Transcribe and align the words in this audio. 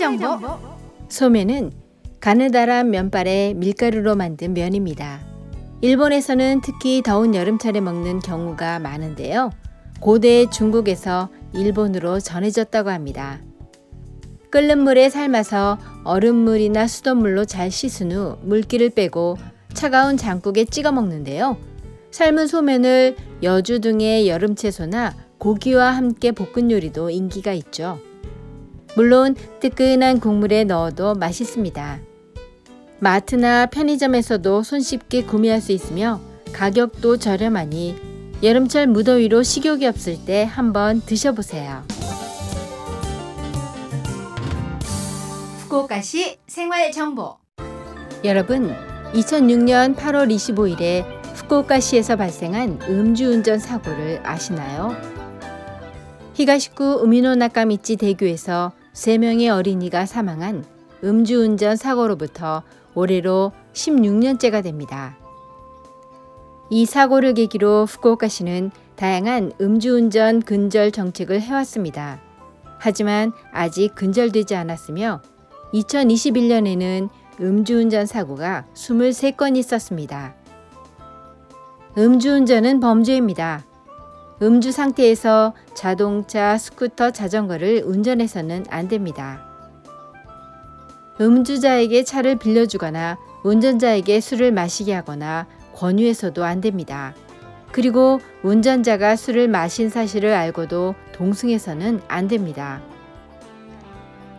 정보 0.00 0.38
소면은 1.10 1.72
가느다란 2.20 2.90
면발의 2.90 3.52
밀가루로 3.52 4.16
만든 4.16 4.54
면입니다. 4.54 5.20
일본에서는 5.82 6.62
특히 6.62 7.02
더운 7.02 7.34
여름철에 7.34 7.82
먹는 7.82 8.20
경우가 8.20 8.78
많은데요. 8.78 9.50
고대 10.00 10.48
중국에서 10.48 11.28
일본으로 11.52 12.18
전해졌다고 12.18 12.88
합니다. 12.88 13.40
끓는 14.50 14.78
물에 14.78 15.10
삶아서 15.10 15.78
얼음물이나 16.04 16.86
수돗물로 16.86 17.44
잘 17.44 17.70
씻은 17.70 18.12
후 18.12 18.38
물기를 18.42 18.88
빼고 18.90 19.36
차가운 19.74 20.16
장국에 20.16 20.64
찍어 20.64 20.92
먹는데요. 20.92 21.58
삶은 22.10 22.46
소면을 22.46 23.16
여주 23.42 23.80
등의 23.80 24.28
여름 24.28 24.54
채소나 24.54 25.14
고기와 25.36 25.90
함께 25.90 26.32
볶은 26.32 26.70
요리도 26.70 27.10
인기가 27.10 27.52
있죠. 27.52 27.98
물론 28.96 29.34
뜨끈한 29.60 30.20
국물에 30.20 30.64
넣어도 30.64 31.14
맛있습니다. 31.14 32.00
마트나 32.98 33.66
편의점에서도 33.66 34.62
손쉽게 34.62 35.24
구매할 35.24 35.60
수 35.60 35.72
있으며 35.72 36.20
가격도 36.52 37.16
저렴하니 37.16 37.96
여름철 38.42 38.88
무더위로 38.88 39.42
식욕이 39.42 39.86
없을 39.86 40.16
때 40.24 40.44
한번 40.44 41.00
드셔보세요. 41.00 41.84
후쿠오카시 45.60 46.38
생활 46.48 46.90
정보 46.90 47.36
여러분 48.24 48.74
2006년 49.12 49.94
8월 49.94 50.28
25일에 50.34 51.04
후쿠오카시에서 51.36 52.16
발생한 52.16 52.80
음주운전 52.88 53.60
사고를 53.60 54.20
아시나요? 54.24 54.96
히가시쿠 56.34 57.00
우미노 57.02 57.36
나카미치 57.36 57.96
대교에서 57.96 58.72
3명의 58.92 59.48
어린이가 59.48 60.06
사망한 60.06 60.64
음주운전 61.02 61.76
사고로부터 61.76 62.62
올해로 62.94 63.52
16년째가 63.72 64.62
됩니다. 64.62 65.16
이 66.70 66.86
사고를 66.86 67.34
계기로 67.34 67.86
후쿠오카시는 67.86 68.70
다양한 68.96 69.52
음주운전 69.60 70.42
근절 70.42 70.92
정책을 70.92 71.40
해왔습니다. 71.40 72.20
하지만 72.78 73.32
아직 73.52 73.94
근절되지 73.94 74.54
않았으며 74.54 75.22
2021년에는 75.72 77.08
음주운전 77.40 78.06
사고가 78.06 78.66
23건 78.74 79.56
있었습니다. 79.56 80.34
음주운전은 81.96 82.80
범죄입니다. 82.80 83.64
음주 84.42 84.72
상태에서 84.72 85.52
자동차, 85.74 86.56
스쿠터, 86.56 87.10
자전거를 87.10 87.82
운전해서는 87.84 88.64
안 88.70 88.88
됩니다. 88.88 89.46
음주자에게 91.20 92.04
차를 92.04 92.36
빌려주거나 92.36 93.18
운전자에게 93.42 94.20
술을 94.20 94.52
마시게 94.52 94.94
하거나 94.94 95.46
권유해서도 95.74 96.42
안 96.44 96.62
됩니다. 96.62 97.14
그리고 97.70 98.20
운전자가 98.42 99.14
술을 99.16 99.48
마신 99.48 99.90
사실을 99.90 100.32
알고도 100.32 100.94
동승해서는 101.12 102.00
안 102.08 102.26
됩니다. 102.26 102.80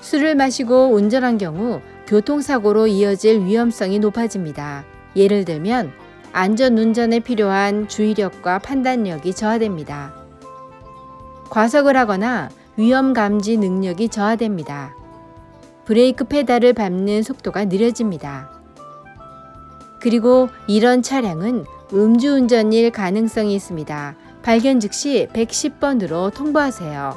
술을 0.00 0.34
마시고 0.34 0.88
운전한 0.94 1.36
경우 1.36 1.82
교통사고로 2.06 2.86
이어질 2.86 3.44
위험성이 3.44 3.98
높아집니다. 3.98 4.84
예를 5.14 5.44
들면 5.44 5.92
안전 6.32 6.78
운전에 6.78 7.20
필요한 7.20 7.88
주의력과 7.88 8.60
판단력이 8.60 9.34
저하됩니다. 9.34 10.14
과속을 11.50 11.96
하거나 11.96 12.48
위험 12.76 13.12
감지 13.12 13.58
능력이 13.58 14.08
저하됩니다. 14.08 14.96
브레이크 15.84 16.24
페달을 16.24 16.72
밟는 16.72 17.22
속도가 17.22 17.66
느려집니다. 17.66 18.50
그리고 20.00 20.48
이런 20.66 21.02
차량은 21.02 21.66
음주운전일 21.92 22.90
가능성이 22.92 23.54
있습니다. 23.54 24.16
발견 24.42 24.80
즉시 24.80 25.28
110번으로 25.32 26.32
통보하세요. 26.32 27.14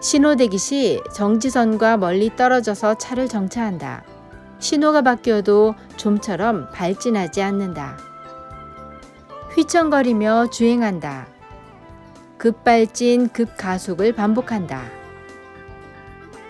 신호대기 0.00 0.58
시 0.58 1.00
정지선과 1.14 1.96
멀리 1.96 2.34
떨어져서 2.36 2.98
차를 2.98 3.28
정차한다. 3.28 4.04
신호가 4.60 5.02
바뀌어도 5.02 5.74
좀처럼 5.96 6.68
발진하지 6.70 7.42
않는다. 7.42 7.98
휘청거리며 9.54 10.50
주행한다. 10.50 11.26
급발진, 12.38 13.28
급가속을 13.28 14.12
반복한다. 14.12 14.82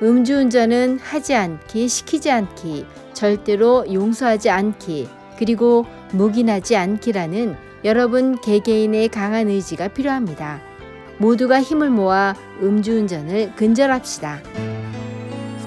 음주운전은 0.03 0.98
하지 0.98 1.34
않기, 1.34 1.88
시키지 1.88 2.31
않기, 2.31 2.87
절대로 3.12 3.84
용서하지 3.93 4.50
않기, 4.50 5.09
그리고 5.38 5.87
묵인하지 6.12 6.77
않기라는 6.77 7.56
여러분 7.84 8.41
개개인의 8.41 9.09
강한 9.09 9.48
의지가 9.48 9.88
필요합니다. 9.88 10.60
모두가 11.19 11.60
힘을 11.60 11.91
모아 11.91 12.34
음주운전을 12.62 13.54
근절합시다. 13.56 14.41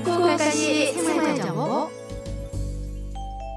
후쿠오카시 0.04 0.94
생활정보 0.94 2.03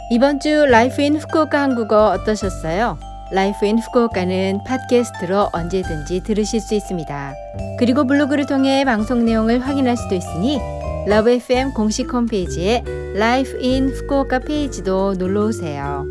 이번 0.09 0.39
주 0.39 0.67
Life 0.67 1.03
in 1.03 1.17
Fukuoka 1.17 1.61
한국어 1.61 2.11
어떠셨어요? 2.11 2.97
Life 3.33 3.67
in 3.67 3.81
Fukuoka는 3.81 4.61
팟캐스트로 4.65 5.49
언제든지 5.53 6.23
들으실 6.23 6.61
수 6.61 6.77
있습니다. 6.77 7.35
그리고 7.77 8.07
블로그를 8.07 8.47
통해 8.47 8.85
방송 8.85 9.25
내용을 9.25 9.59
확인할 9.59 9.97
수도 9.97 10.15
있으니 10.15 10.61
LOVE 11.09 11.31
FM 11.31 11.73
공식 11.73 12.15
홈페이지에 12.15 12.85
Life 13.17 13.59
in 13.61 13.89
Fukuoka 13.89 14.39
페이지도 14.41 15.15
놀러 15.15 15.47
오세요. 15.47 16.05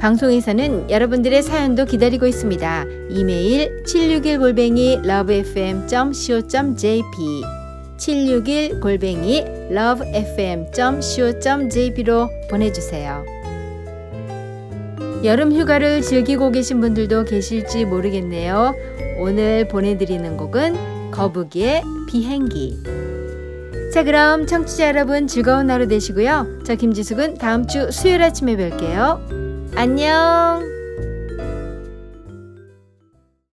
방송에서는 0.00 0.90
여러분들의 0.90 1.44
사연도 1.44 1.84
기다리고 1.84 2.26
있습니다. 2.26 2.84
이메일 3.10 3.84
761골뱅이 3.84 5.04
lovefm.co.jp 5.08 6.06
761 7.98 8.80
골뱅이 8.80 9.44
lovefm.co.jp로 9.70 10.70
보내주세요. 12.50 13.24
여름 15.24 15.52
휴가를 15.52 16.02
즐기고 16.02 16.50
계신 16.52 16.80
분들도 16.80 17.24
계실지 17.24 17.84
모르겠네요. 17.84 18.74
오늘 19.18 19.66
보내드리는 19.66 20.36
곡은 20.36 21.10
거북이의 21.10 21.82
비행기. 22.08 22.82
자, 23.92 24.04
그럼 24.04 24.46
청취자 24.46 24.88
여러분 24.88 25.26
즐거운 25.26 25.70
하루 25.70 25.88
되시고요. 25.88 26.60
저 26.64 26.74
김지숙은 26.74 27.38
다음 27.38 27.66
주 27.66 27.90
수요일 27.90 28.22
아침에 28.22 28.56
뵐게요. 28.56 29.74
안녕! 29.74 30.75